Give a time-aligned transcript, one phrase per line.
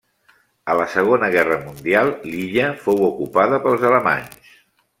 [0.71, 4.53] A la segona guerra mundial l'illa fou ocupada pels alemanys.